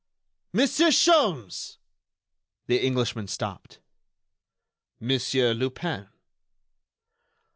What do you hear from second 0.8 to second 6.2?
Sholmes!" The Englishman stopped. "Monsieur Lupin?"